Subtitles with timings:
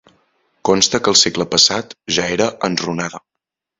[0.69, 3.23] Consta que al segle passat ja era enrunada.